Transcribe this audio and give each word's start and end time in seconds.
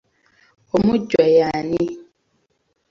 Omujjwa 0.75 1.23
ye 1.33 1.41
ani? 1.57 1.83